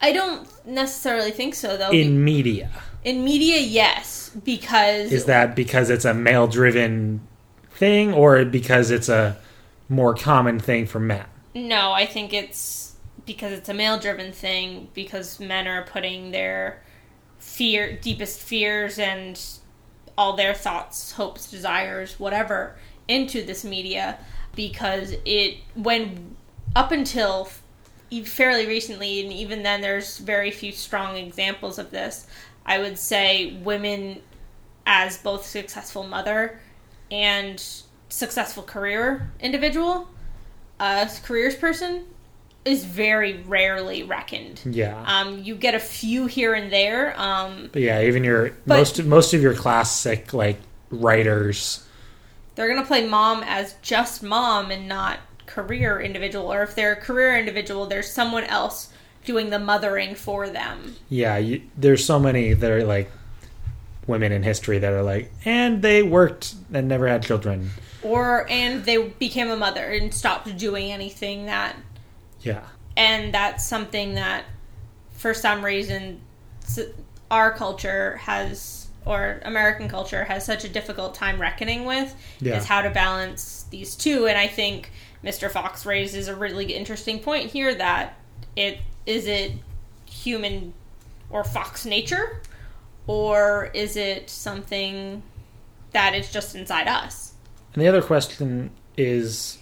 I 0.00 0.12
don't 0.12 0.48
necessarily 0.66 1.30
think 1.30 1.54
so 1.54 1.76
though. 1.76 1.90
in 1.90 2.24
media. 2.24 2.70
in 3.04 3.24
media, 3.24 3.58
yes, 3.58 4.30
because 4.44 5.12
Is 5.12 5.24
that 5.26 5.54
because 5.56 5.90
it's 5.90 6.04
a 6.04 6.14
male 6.14 6.46
driven 6.46 7.26
thing 7.70 8.12
or 8.12 8.44
because 8.44 8.90
it's 8.90 9.08
a 9.08 9.36
more 9.88 10.14
common 10.14 10.58
thing 10.58 10.86
for 10.86 11.00
men? 11.00 11.26
No, 11.54 11.92
I 11.92 12.06
think 12.06 12.32
it's 12.34 12.94
because 13.24 13.52
it's 13.52 13.68
a 13.68 13.74
male 13.74 13.98
driven 13.98 14.32
thing 14.32 14.88
because 14.94 15.40
men 15.40 15.66
are 15.66 15.82
putting 15.84 16.30
their 16.30 16.82
fear 17.38 17.96
deepest 18.00 18.40
fears 18.40 18.98
and 18.98 19.40
all 20.18 20.34
their 20.36 20.54
thoughts, 20.54 21.12
hopes, 21.12 21.50
desires, 21.50 22.18
whatever 22.18 22.76
into 23.08 23.44
this 23.44 23.64
media 23.64 24.18
because 24.56 25.14
it 25.24 25.58
when 25.74 26.36
up 26.74 26.90
until 26.90 27.48
fairly 28.24 28.66
recently 28.66 29.22
and 29.22 29.32
even 29.32 29.62
then 29.62 29.80
there's 29.80 30.18
very 30.18 30.50
few 30.50 30.72
strong 30.72 31.16
examples 31.16 31.78
of 31.78 31.90
this. 31.90 32.26
I 32.64 32.78
would 32.78 32.98
say 32.98 33.58
women 33.62 34.22
as 34.86 35.18
both 35.18 35.44
successful 35.44 36.04
mother 36.04 36.60
and 37.10 37.62
successful 38.08 38.62
career 38.62 39.30
individual 39.40 40.08
a 40.78 41.10
careers 41.22 41.56
person 41.56 42.04
is 42.64 42.84
very 42.84 43.42
rarely 43.42 44.02
reckoned. 44.02 44.60
Yeah. 44.64 45.02
Um, 45.06 45.42
you 45.42 45.54
get 45.54 45.74
a 45.74 45.80
few 45.80 46.26
here 46.26 46.52
and 46.52 46.72
there. 46.72 47.18
Um, 47.18 47.70
But 47.72 47.82
yeah, 47.82 48.02
even 48.02 48.24
your 48.24 48.52
most 48.66 49.02
most 49.04 49.32
of 49.34 49.40
your 49.40 49.54
classic 49.54 50.32
like 50.34 50.58
writers. 50.90 51.84
they're 52.54 52.68
gonna 52.68 52.86
play 52.86 53.06
mom 53.06 53.42
as 53.44 53.74
just 53.82 54.22
mom 54.22 54.70
and 54.70 54.88
not 54.88 55.18
career 55.46 56.00
individual. 56.00 56.52
Or 56.52 56.62
if 56.62 56.74
they're 56.74 56.92
a 56.92 56.96
career 56.96 57.38
individual, 57.38 57.86
there's 57.86 58.10
someone 58.10 58.44
else 58.44 58.92
doing 59.24 59.50
the 59.50 59.58
mothering 59.58 60.14
for 60.14 60.48
them. 60.48 60.96
Yeah, 61.08 61.36
you, 61.36 61.62
there's 61.76 62.04
so 62.04 62.18
many 62.18 62.52
that 62.52 62.70
are 62.70 62.84
like 62.84 63.10
women 64.06 64.32
in 64.32 64.42
history 64.42 64.78
that 64.78 64.92
are 64.92 65.02
like, 65.02 65.32
and 65.44 65.82
they 65.82 66.02
worked 66.02 66.54
and 66.72 66.88
never 66.88 67.08
had 67.08 67.22
children. 67.22 67.70
Or 68.02 68.48
and 68.48 68.84
they 68.84 69.08
became 69.08 69.50
a 69.50 69.56
mother 69.56 69.84
and 69.84 70.14
stopped 70.14 70.56
doing 70.56 70.92
anything 70.92 71.46
that 71.46 71.74
Yeah, 72.40 72.64
and 72.96 73.34
that's 73.34 73.66
something 73.66 74.14
that 74.14 74.44
for 75.10 75.34
some 75.34 75.64
reason 75.64 76.20
our 77.30 77.52
culture 77.52 78.16
has 78.18 78.86
or 79.06 79.40
american 79.44 79.88
culture 79.88 80.24
has 80.24 80.44
such 80.44 80.64
a 80.64 80.68
difficult 80.68 81.14
time 81.14 81.40
reckoning 81.40 81.84
with 81.84 82.14
Yeah. 82.40 82.56
is 82.58 82.64
how 82.66 82.82
to 82.82 82.90
balance 82.90 83.64
these 83.70 83.94
two. 83.96 84.26
And 84.26 84.36
i 84.36 84.46
think 84.46 84.90
mr 85.24 85.50
fox 85.50 85.86
raises 85.86 86.28
a 86.28 86.34
really 86.36 86.74
interesting 86.74 87.18
point 87.20 87.50
here 87.50 87.74
that 87.74 88.18
it 88.56 88.78
is 89.06 89.26
it 89.26 89.52
human 90.06 90.72
or 91.30 91.44
fox 91.44 91.84
nature? 91.86 92.40
Or 93.06 93.70
is 93.72 93.96
it 93.96 94.28
something 94.28 95.22
that 95.92 96.14
is 96.14 96.32
just 96.32 96.54
inside 96.56 96.88
us? 96.88 97.34
And 97.74 97.82
the 97.82 97.88
other 97.88 98.02
question 98.02 98.70
is, 98.96 99.58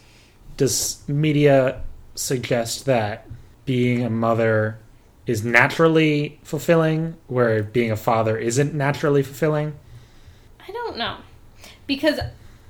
does 0.56 1.02
media 1.08 1.82
suggest 2.14 2.86
that 2.86 3.26
being 3.66 4.02
a 4.02 4.10
mother 4.10 4.78
is 5.26 5.44
naturally 5.44 6.38
fulfilling, 6.42 7.16
where 7.28 7.62
being 7.62 7.90
a 7.90 7.96
father 7.96 8.36
isn't 8.36 8.74
naturally 8.74 9.22
fulfilling? 9.22 9.74
I 10.66 10.70
don't 10.72 10.96
know. 10.96 11.16
Because 11.86 12.18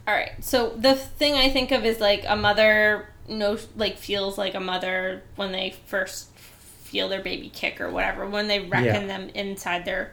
all 0.07 0.15
right, 0.15 0.33
so 0.45 0.71
the 0.77 0.95
thing 0.95 1.35
I 1.35 1.49
think 1.49 1.71
of 1.73 1.85
is 1.85 1.99
like 2.01 2.25
a 2.27 2.37
mother 2.37 3.09
knows 3.29 3.67
like 3.77 3.97
feels 3.97 4.37
like 4.37 4.55
a 4.55 4.61
mother 4.61 5.23
when 5.37 5.51
they 5.53 5.75
first 5.87 6.31
feel 6.37 7.09
their 7.09 7.23
baby 7.23 7.49
kick 7.49 7.81
or 7.81 7.91
whatever, 7.91 8.27
when 8.27 8.47
they 8.49 8.61
reckon 8.61 8.85
Yeah. 9.03 9.07
them 9.07 9.29
inside 9.31 9.85
their 9.85 10.13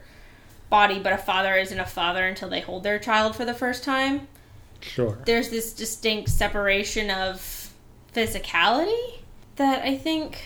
body, 0.70 1.00
but 1.00 1.12
a 1.12 1.18
father 1.18 1.56
isn't 1.56 1.80
a 1.80 1.86
father 1.86 2.26
until 2.26 2.48
they 2.50 2.62
hold 2.62 2.84
their 2.84 2.98
child 2.98 3.36
for 3.36 3.44
the 3.44 3.54
first 3.54 3.84
time. 3.84 4.28
Sure. 4.80 5.18
There's 5.26 5.50
this 5.50 5.74
distinct 5.74 6.30
separation 6.30 7.12
of 7.12 7.70
physicality 8.16 9.20
that 9.58 9.84
I 9.84 9.98
think 9.98 10.44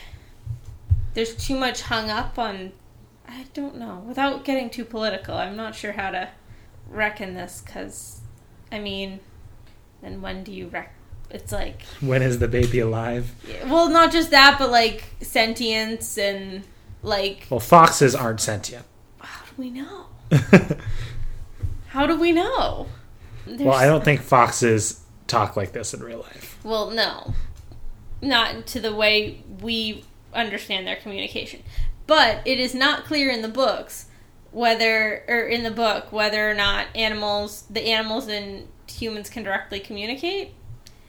there's 1.16 1.36
too 1.36 1.56
much 1.58 1.82
hung 1.82 2.10
up 2.12 2.38
on 2.38 2.72
I 3.28 3.46
don't 3.56 3.78
know. 3.78 4.04
Without 4.08 4.46
getting 4.46 4.70
too 4.70 4.86
political, 4.86 5.36
I'm 5.36 5.56
not 5.56 5.74
sure 5.74 5.94
how 5.94 6.12
to 6.12 6.30
reckon 6.88 7.34
this 7.34 7.64
because, 7.66 8.22
I 8.72 8.78
mean, 8.78 9.20
then 10.04 10.22
when 10.22 10.44
do 10.44 10.52
you 10.52 10.68
reckon? 10.68 10.92
It's 11.32 11.52
like, 11.52 11.82
When 12.02 12.22
is 12.22 12.38
the 12.38 12.48
baby 12.48 12.80
alive? 12.80 13.34
well, 13.66 13.90
not 13.90 14.12
just 14.12 14.30
that, 14.30 14.58
but 14.60 14.70
like 14.70 15.06
sentience 15.22 16.20
and 16.20 16.64
like, 17.02 17.48
Well, 17.50 17.60
foxes 17.60 18.14
aren't 18.14 18.42
sentient. 18.42 18.86
how 19.20 19.44
do 19.46 19.54
we 19.62 19.70
know? 19.72 20.06
How 21.88 22.06
do 22.06 22.20
we 22.20 22.34
know? 22.34 22.88
well, 23.48 23.72
I 23.72 23.86
don't 23.86 24.04
think 24.04 24.20
foxes 24.20 25.00
talk 25.28 25.56
like 25.56 25.72
this 25.72 25.94
in 25.94 26.04
real 26.04 26.20
life. 26.20 26.60
Well, 26.62 26.92
no. 26.92 27.34
Not 28.22 28.68
to 28.68 28.82
the 28.82 28.94
way 28.94 29.42
we 29.62 30.04
understand 30.36 30.86
their 30.86 30.96
communication. 30.96 31.64
But 32.08 32.42
it 32.46 32.60
is 32.60 32.76
not 32.76 33.06
clear 33.06 33.30
in 33.30 33.42
the 33.42 33.48
books 33.48 34.06
whether 34.52 35.24
or 35.28 35.42
in 35.42 35.64
the 35.64 35.72
book 35.72 36.12
whether 36.12 36.50
or 36.50 36.54
not 36.54 36.88
animals 36.96 37.64
the 37.70 37.92
animals 37.92 38.28
and 38.28 38.68
humans 38.90 39.30
can 39.30 39.44
directly 39.44 39.80
communicate. 39.80 40.54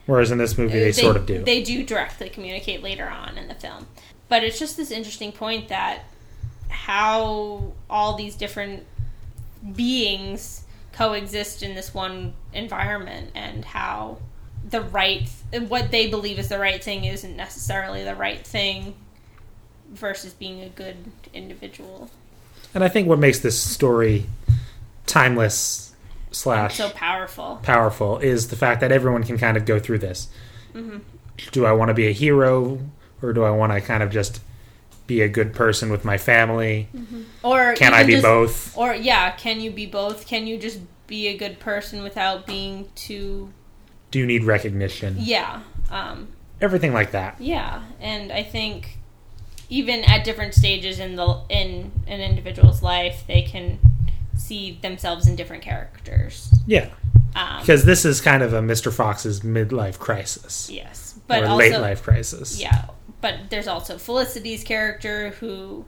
Whereas 0.06 0.30
in 0.30 0.38
this 0.38 0.56
movie, 0.56 0.78
they, 0.78 0.92
sort 0.92 1.16
of 1.16 1.26
do. 1.26 1.42
They 1.42 1.62
do 1.62 1.84
directly 1.84 2.28
communicate 2.28 2.82
later 2.82 3.08
on 3.08 3.36
in 3.36 3.48
the 3.48 3.54
film. 3.54 3.88
But 4.28 4.44
it's 4.44 4.58
just 4.58 4.76
this 4.76 4.90
interesting 4.90 5.32
point 5.32 5.68
that 5.68 6.04
how 6.68 7.72
all 7.90 8.16
these 8.16 8.36
different 8.36 8.84
beings 9.74 10.64
coexist 10.92 11.62
in 11.62 11.74
this 11.74 11.92
one 11.92 12.34
environment 12.52 13.30
and 13.34 13.64
how 13.64 14.18
the 14.68 14.80
right 14.80 15.28
what 15.68 15.90
they 15.90 16.08
believe 16.08 16.38
is 16.38 16.48
the 16.48 16.58
right 16.58 16.82
thing 16.82 17.04
isn't 17.04 17.36
necessarily 17.36 18.02
the 18.02 18.14
right 18.14 18.44
thing 18.46 18.94
versus 19.92 20.32
being 20.34 20.60
a 20.62 20.68
good 20.68 20.96
individual 21.34 22.10
And 22.74 22.82
I 22.84 22.88
think 22.88 23.08
what 23.08 23.18
makes 23.18 23.38
this 23.40 23.58
story 23.60 24.26
timeless 25.06 25.94
slash 26.32 26.76
so 26.76 26.90
powerful 26.90 27.60
powerful 27.62 28.18
is 28.18 28.48
the 28.48 28.56
fact 28.56 28.80
that 28.80 28.92
everyone 28.92 29.22
can 29.22 29.38
kind 29.38 29.56
of 29.56 29.64
go 29.64 29.78
through 29.78 29.98
this. 29.98 30.28
Mm-hmm. 30.74 30.98
Do 31.52 31.64
I 31.66 31.72
want 31.72 31.88
to 31.90 31.94
be 31.94 32.08
a 32.08 32.12
hero 32.12 32.78
or 33.22 33.32
do 33.32 33.44
I 33.44 33.50
want 33.50 33.72
to 33.72 33.80
kind 33.80 34.02
of 34.02 34.10
just 34.10 34.40
be 35.06 35.22
a 35.22 35.28
good 35.28 35.54
person 35.54 35.90
with 35.90 36.04
my 36.04 36.18
family? 36.18 36.88
or 37.42 37.74
Can 37.74 37.94
I 37.94 38.02
be 38.04 38.12
just- 38.14 38.22
both? 38.24 38.76
or 38.76 38.94
yeah 38.94 39.30
can 39.30 39.60
you 39.60 39.70
be 39.70 39.86
both 39.86 40.26
can 40.26 40.46
you 40.46 40.58
just 40.58 40.80
be 41.06 41.28
a 41.28 41.36
good 41.36 41.60
person 41.60 42.02
without 42.02 42.46
being 42.46 42.88
too 42.96 43.50
Do 44.10 44.18
you 44.18 44.26
need 44.26 44.44
recognition? 44.44 45.16
yeah 45.18 45.60
um 45.90 46.28
Everything 46.58 46.94
like 46.94 47.10
that. 47.10 47.38
Yeah, 47.38 47.82
and 48.00 48.32
I 48.32 48.42
think 48.42 48.96
even 49.68 50.04
at 50.04 50.24
different 50.24 50.54
stages 50.54 50.98
in 51.00 51.16
the 51.16 51.40
in 51.48 51.92
an 52.06 52.20
individual's 52.20 52.82
life, 52.82 53.24
they 53.26 53.42
can 53.42 53.78
see 54.36 54.78
themselves 54.82 55.26
in 55.26 55.36
different 55.36 55.62
characters. 55.62 56.52
Yeah. 56.66 56.90
Um, 57.34 57.60
Because 57.60 57.84
this 57.84 58.04
is 58.04 58.20
kind 58.20 58.42
of 58.42 58.52
a 58.52 58.60
Mr. 58.60 58.92
Fox's 58.92 59.40
midlife 59.40 59.98
crisis. 59.98 60.70
yes, 60.70 61.18
but 61.26 61.42
or 61.42 61.46
also 61.46 61.56
late 61.58 61.78
life 61.78 62.02
crisis. 62.02 62.60
yeah, 62.60 62.86
but 63.20 63.50
there's 63.50 63.66
also 63.66 63.98
Felicity's 63.98 64.64
character 64.64 65.30
who 65.40 65.84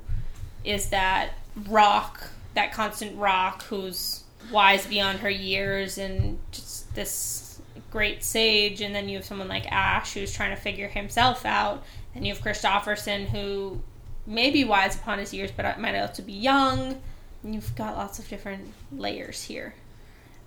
is 0.65 0.91
that 0.91 1.31
rock, 1.69 2.29
that 2.55 2.73
constant 2.73 3.17
rock, 3.17 3.63
who's 3.65 4.25
wise 4.51 4.87
beyond 4.87 5.21
her 5.21 5.31
years 5.31 5.99
and 5.99 6.39
just 6.53 6.95
this 6.95 7.61
great 7.91 8.23
sage. 8.25 8.81
And 8.81 8.95
then 8.95 9.09
you 9.09 9.17
have 9.17 9.25
someone 9.25 9.49
like 9.49 9.71
Ash 9.71 10.15
who's 10.15 10.33
trying 10.33 10.51
to 10.55 10.61
figure 10.61 10.89
himself 10.89 11.47
out. 11.47 11.83
And 12.19 12.27
you 12.27 12.35
have 12.35 12.43
Kristofferson 12.43 13.27
who 13.29 13.81
may 14.27 14.51
be 14.51 14.65
wise 14.65 14.97
upon 14.97 15.21
his 15.21 15.33
years, 15.33 15.53
but 15.53 15.79
might 15.79 15.97
also 15.97 16.21
be 16.25 16.33
young. 16.33 17.01
And 17.45 17.55
you've 17.55 17.77
got 17.77 17.97
lots 17.97 18.19
of 18.19 18.29
different 18.29 18.75
layers 18.91 19.45
here. 19.45 19.75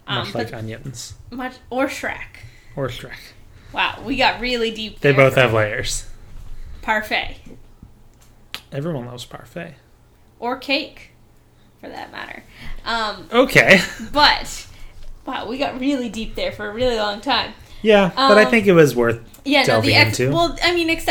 Um, 0.06 0.26
Much 0.26 0.36
like 0.36 0.54
onions. 0.54 1.14
much 1.30 1.54
or 1.70 1.86
Shrek. 1.86 2.42
Or 2.76 2.90
Shrek. 2.90 3.16
Wow, 3.72 4.00
we 4.06 4.18
got 4.18 4.42
really 4.42 4.72
deep. 4.72 5.00
They 5.00 5.14
both 5.14 5.36
have 5.36 5.54
layers. 5.54 6.06
parfait. 6.82 7.38
Everyone 8.74 9.06
loves 9.06 9.24
parfait. 9.24 9.76
or 10.40 10.58
cake, 10.58 11.12
for 11.80 11.88
that 11.88 12.12
matter. 12.12 12.44
Um, 12.84 13.30
Okay. 13.32 13.80
but 14.12 14.68
wow, 15.26 15.48
we 15.48 15.58
got 15.58 15.80
really 15.80 16.10
deep 16.10 16.36
there 16.36 16.52
for 16.52 16.70
a 16.70 16.74
really 16.74 16.98
long 16.98 17.22
time. 17.22 17.54
Yeah, 17.82 18.12
but 18.14 18.38
I 18.38 18.44
Um, 18.44 18.52
think 18.52 18.68
it 18.68 18.74
was 18.74 18.94
worth 18.94 19.22
Yeah, 19.44 19.64
no, 19.64 19.82
the 19.82 19.96
ex- 19.96 20.20
into. 20.20 20.34
well, 20.34 20.58
I 20.64 20.74
mean, 20.74 20.90
ex- 20.90 21.06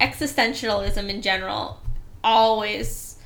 existentialism 0.00 1.08
in 1.08 1.22
general 1.22 1.80
always 2.22 3.16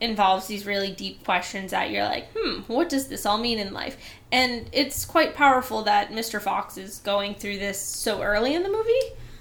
involves 0.00 0.46
these 0.46 0.66
really 0.66 0.90
deep 0.92 1.24
questions 1.24 1.70
that 1.70 1.90
you're 1.90 2.04
like, 2.04 2.28
hmm, 2.36 2.60
what 2.62 2.88
does 2.88 3.08
this 3.08 3.24
all 3.24 3.38
mean 3.38 3.58
in 3.58 3.72
life? 3.72 3.96
And 4.30 4.68
it's 4.72 5.04
quite 5.04 5.34
powerful 5.34 5.82
that 5.82 6.10
Mr. 6.10 6.40
Fox 6.40 6.76
is 6.76 6.98
going 6.98 7.34
through 7.34 7.58
this 7.58 7.80
so 7.80 8.22
early 8.22 8.54
in 8.54 8.62
the 8.62 8.68
movie 8.68 8.92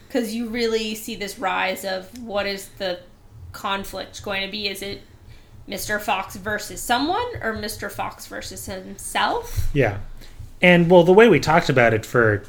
because 0.08 0.34
you 0.34 0.48
really 0.48 0.96
see 0.96 1.16
this 1.16 1.40
rise 1.40 1.84
of 1.84 2.22
what 2.22 2.46
is 2.46 2.70
the 2.78 3.00
conflict 3.52 4.24
going 4.24 4.44
to 4.46 4.52
be? 4.52 4.68
Is 4.68 4.82
it 4.82 5.02
Mr. 5.68 6.00
Fox 6.00 6.36
versus 6.36 6.82
someone 6.82 7.26
or 7.42 7.54
Mr. 7.56 7.92
Fox 7.92 8.28
versus 8.28 8.66
himself? 8.66 9.70
Yeah. 9.74 10.00
And 10.62 10.90
well, 10.90 11.04
the 11.04 11.14
way 11.14 11.28
we 11.28 11.40
talked 11.40 11.70
about 11.70 11.94
it 11.94 12.06
for 12.06 12.44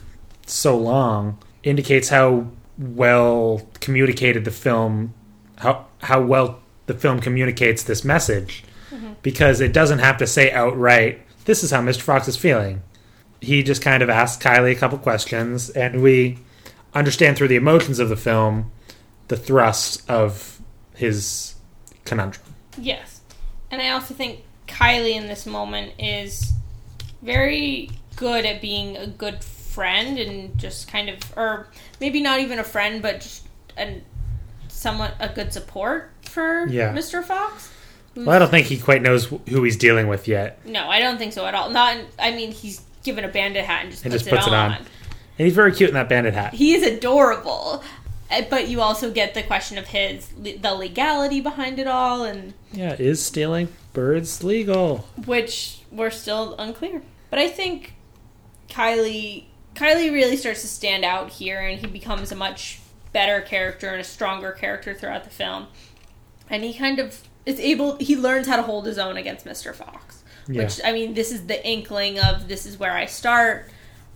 so 0.46 0.76
long 0.76 1.38
indicates 1.64 2.08
how 2.08 2.46
well 2.78 3.62
communicated 3.80 4.44
the 4.44 4.50
film 4.50 5.14
how 5.56 5.86
how 6.02 6.20
well 6.20 6.60
the 6.86 6.94
film 6.94 7.20
communicates 7.20 7.84
this 7.84 8.04
message 8.04 8.64
mm-hmm. 8.90 9.12
because 9.22 9.60
it 9.60 9.72
doesn't 9.72 10.00
have 10.00 10.16
to 10.18 10.26
say 10.26 10.50
outright 10.52 11.24
this 11.44 11.62
is 11.62 11.70
how 11.70 11.80
Mr. 11.80 12.02
Fox 12.02 12.26
is 12.28 12.36
feeling. 12.36 12.82
He 13.40 13.62
just 13.62 13.82
kind 13.82 14.02
of 14.02 14.08
asks 14.08 14.42
Kylie 14.42 14.72
a 14.72 14.74
couple 14.74 14.98
questions 14.98 15.70
and 15.70 16.02
we 16.02 16.38
understand 16.94 17.36
through 17.36 17.48
the 17.48 17.56
emotions 17.56 17.98
of 17.98 18.08
the 18.08 18.16
film 18.16 18.70
the 19.28 19.36
thrust 19.36 20.08
of 20.08 20.60
his 20.94 21.54
conundrum. 22.04 22.44
Yes. 22.78 23.20
And 23.70 23.82
I 23.82 23.90
also 23.90 24.14
think 24.14 24.40
Kylie 24.66 25.14
in 25.14 25.26
this 25.26 25.46
moment 25.46 25.92
is 25.98 26.52
very 27.22 27.90
good 28.16 28.46
at 28.46 28.60
being 28.60 28.96
a 28.96 29.06
good 29.06 29.42
friend 29.74 30.18
and 30.18 30.56
just 30.58 30.88
kind 30.88 31.08
of 31.08 31.18
or 31.36 31.66
maybe 32.00 32.20
not 32.20 32.38
even 32.40 32.58
a 32.58 32.64
friend 32.64 33.02
but 33.02 33.20
just 33.20 33.46
a 33.76 34.00
somewhat 34.68 35.14
a 35.20 35.28
good 35.28 35.52
support 35.52 36.10
for 36.22 36.66
Yeah. 36.68 36.92
Mr. 36.94 37.22
Fox. 37.24 37.70
Well, 38.14 38.30
I 38.30 38.38
don't 38.38 38.50
think 38.50 38.68
he 38.68 38.78
quite 38.78 39.02
knows 39.02 39.24
who 39.26 39.64
he's 39.64 39.76
dealing 39.76 40.06
with 40.06 40.28
yet. 40.28 40.64
No, 40.64 40.88
I 40.88 41.00
don't 41.00 41.18
think 41.18 41.32
so 41.32 41.46
at 41.46 41.54
all. 41.54 41.70
Not 41.70 41.96
I 42.18 42.30
mean 42.30 42.52
he's 42.52 42.80
given 43.02 43.24
a 43.24 43.28
bandit 43.28 43.64
hat 43.64 43.82
and 43.82 43.90
just 43.90 44.04
And 44.04 44.12
puts, 44.12 44.22
just 44.24 44.34
puts 44.34 44.46
it, 44.46 44.50
it 44.50 44.54
on. 44.56 44.72
on. 44.72 44.78
And 45.38 45.46
he's 45.46 45.54
very 45.54 45.72
cute 45.74 45.90
in 45.90 45.94
that 45.94 46.08
bandit 46.08 46.32
hat. 46.34 46.54
He 46.54 46.74
is 46.74 46.82
adorable. 46.86 47.82
Uh, 48.30 48.42
But 48.48 48.68
you 48.68 48.80
also 48.80 49.10
get 49.10 49.34
the 49.34 49.42
question 49.42 49.76
of 49.78 49.88
his 49.88 50.28
the 50.38 50.74
legality 50.74 51.40
behind 51.40 51.78
it 51.78 51.86
all 51.88 52.22
and 52.24 52.54
Yeah, 52.72 52.94
is 52.98 53.20
stealing 53.22 53.68
birds 53.92 54.42
legal? 54.44 55.06
which 55.26 55.80
we're 55.90 56.10
still 56.10 56.54
unclear. 56.58 57.02
But 57.30 57.38
I 57.40 57.48
think 57.48 57.94
Kylie 58.70 59.44
Kylie 59.74 60.12
really 60.12 60.36
starts 60.36 60.62
to 60.62 60.68
stand 60.68 61.04
out 61.04 61.30
here, 61.30 61.60
and 61.60 61.80
he 61.80 61.86
becomes 61.86 62.32
a 62.32 62.36
much 62.36 62.80
better 63.12 63.40
character 63.40 63.88
and 63.88 64.00
a 64.00 64.04
stronger 64.04 64.52
character 64.52 64.94
throughout 64.94 65.24
the 65.24 65.30
film. 65.30 65.66
And 66.48 66.62
he 66.64 66.74
kind 66.74 66.98
of 66.98 67.22
is 67.46 67.58
able. 67.60 67.96
He 67.96 68.16
learns 68.16 68.46
how 68.46 68.56
to 68.56 68.62
hold 68.62 68.86
his 68.86 68.98
own 68.98 69.16
against 69.16 69.46
Mister 69.46 69.72
Fox. 69.72 70.22
Yeah. 70.46 70.62
Which 70.64 70.80
I 70.84 70.92
mean, 70.92 71.14
this 71.14 71.32
is 71.32 71.46
the 71.46 71.66
inkling 71.66 72.18
of 72.18 72.48
this 72.48 72.66
is 72.66 72.78
where 72.78 72.92
I 72.92 73.06
start. 73.06 73.70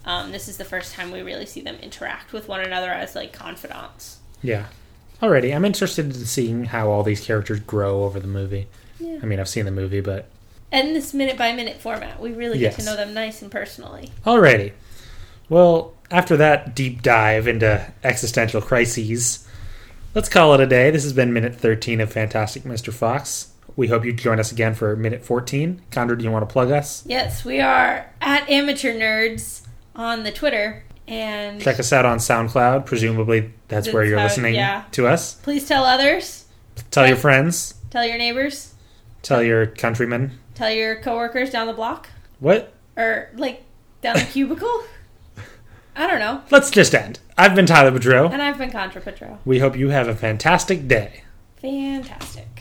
Um, 0.05 0.33
this 0.33 0.49
is 0.49 0.57
the 0.57 0.65
first 0.65 0.95
time 0.95 1.11
we 1.11 1.23
really 1.23 1.47
see 1.47 1.61
them 1.61 1.77
interact 1.83 2.33
with 2.33 2.49
one 2.49 2.61
another 2.61 2.91
as 2.91 3.15
like 3.15 3.33
confidants. 3.33 4.19
Yeah. 4.43 4.67
Alrighty, 5.21 5.55
I'm 5.55 5.65
interested 5.65 6.07
in 6.07 6.13
seeing 6.13 6.67
how 6.67 6.89
all 6.91 7.03
these 7.03 7.21
characters 7.25 7.61
grow 7.61 8.05
over 8.05 8.21
the 8.21 8.29
movie. 8.29 8.69
Yeah. 9.01 9.19
I 9.23 9.27
mean, 9.27 9.41
I've 9.41 9.49
seen 9.49 9.65
the 9.65 9.71
movie, 9.71 10.01
but 10.01 10.29
And 10.71 10.95
this 10.95 11.13
minute 11.13 11.37
by 11.37 11.53
minute 11.53 11.81
format, 11.81 12.21
we 12.21 12.33
really 12.33 12.59
get 12.59 12.75
to 12.79 12.85
know 12.85 12.95
them 12.95 13.13
nice 13.15 13.43
and 13.43 13.51
personally. 13.51 14.13
alrighty. 14.25 14.73
Well, 15.49 15.95
after 16.11 16.37
that 16.37 16.75
deep 16.75 17.03
dive 17.03 17.47
into 17.47 17.91
existential 18.05 18.61
crises, 18.61 19.47
let's 20.15 20.29
call 20.29 20.55
it 20.55 20.61
a 20.61 20.67
day. 20.67 20.91
This 20.91 21.03
has 21.05 21.13
been 21.13 21.33
minute 21.33 21.55
13 21.55 22.01
of 22.01 22.13
Fantastic 22.13 22.65
Mr. 22.65 22.93
Fox. 22.93 23.53
We 23.77 23.89
hope 23.89 24.05
you 24.05 24.13
join 24.13 24.41
us 24.41 24.51
again 24.51 24.75
for 24.75 24.95
minute 24.97 25.25
14. 25.25 25.81
Chandra, 25.93 26.19
do 26.19 26.25
you 26.25 26.31
want 26.31 26.49
to 26.49 26.53
plug 26.53 26.71
us? 26.71 27.05
Yes, 27.07 27.45
we 27.45 27.61
are 27.61 28.11
at 28.21 28.49
Amateur 28.51 28.93
Nerds 28.93 29.63
on 29.95 30.25
the 30.25 30.33
Twitter, 30.33 30.83
and 31.07 31.61
Check 31.61 31.79
us 31.79 31.93
out 31.93 32.05
on 32.05 32.19
SoundCloud. 32.19 32.87
Presumably, 32.87 33.53
that's 33.69 33.93
where 33.93 34.05
you're 34.05 34.19
how- 34.19 34.25
listening 34.25 34.55
yeah. 34.55 34.85
to 34.93 35.07
us. 35.07 35.35
please 35.35 35.67
tell 35.69 35.85
others, 35.85 36.47
Tell 36.91 37.07
your 37.07 37.17
friends. 37.17 37.75
tell 37.91 38.05
your 38.05 38.19
neighbors, 38.19 38.75
Tell 39.23 39.43
your 39.43 39.67
countrymen. 39.67 40.39
tell 40.55 40.71
your 40.71 40.97
coworkers 41.01 41.51
down 41.51 41.67
the 41.67 41.73
block, 41.73 42.09
What? 42.41 42.73
or 42.97 43.31
like 43.37 43.63
down 44.03 44.17
the 44.17 44.25
cubicle. 44.33 44.83
I 45.99 46.07
don't 46.07 46.21
know. 46.21 46.43
Let's 46.51 46.71
just 46.71 46.95
end. 46.95 47.19
I've 47.37 47.57
been 47.57 47.67
Tyler 47.67 47.91
Boudreau. 47.91 48.33
And 48.33 48.41
I've 48.41 48.57
been 48.57 48.71
Chandra 48.71 49.01
Petro. 49.03 49.41
We 49.45 49.59
hope 49.59 49.77
you 49.77 49.89
have 49.89 50.07
a 50.07 50.15
fantastic 50.15 50.87
day. 50.87 51.25
Fantastic. 51.61 52.58